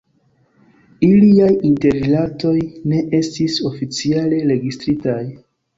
Iliaj 1.07 1.49
interrilatoj 1.73 2.57
ne 2.95 3.05
estis 3.21 3.63
oficiale 3.73 4.45
registritaj. 4.55 5.21